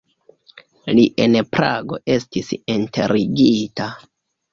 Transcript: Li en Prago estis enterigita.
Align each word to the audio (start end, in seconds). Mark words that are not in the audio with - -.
Li 0.99 1.03
en 1.25 1.35
Prago 1.55 1.99
estis 2.13 2.49
enterigita. 2.77 3.91